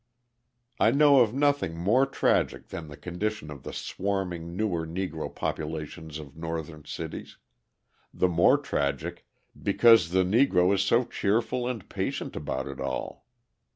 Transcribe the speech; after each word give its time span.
I 0.79 0.89
know 0.89 1.19
of 1.19 1.31
nothing 1.31 1.77
more 1.77 2.07
tragic 2.07 2.69
than 2.69 2.87
the 2.87 2.97
condition 2.97 3.51
of 3.51 3.61
the 3.61 3.71
swarming 3.71 4.57
newer 4.57 4.83
Negro 4.87 5.29
populations 5.29 6.17
of 6.17 6.35
Northern 6.35 6.85
cities 6.85 7.37
the 8.11 8.27
more 8.27 8.57
tragic 8.57 9.27
because 9.61 10.09
the 10.09 10.23
Negro 10.23 10.73
is 10.73 10.81
so 10.81 11.03
cheerful 11.03 11.67
and 11.67 11.87
patient 11.87 12.35
about 12.35 12.65
it 12.67 12.79
all. 12.79 13.27